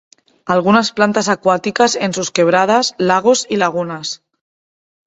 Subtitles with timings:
[0.55, 4.23] Algunas plantas acuáticas en sus quebradas, lagos y lagunas.